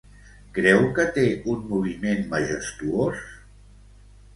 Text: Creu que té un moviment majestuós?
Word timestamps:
Creu 0.57 0.81
que 0.95 1.05
té 1.19 1.27
un 1.55 1.63
moviment 1.75 2.27
majestuós? 2.35 3.25